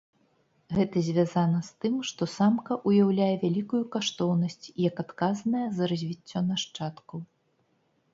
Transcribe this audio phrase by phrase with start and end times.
[0.75, 7.19] Гэта звязана з тым, што самка ўяўляе вялікую каштоўнасць як адказная за развіццё нашчадкаў.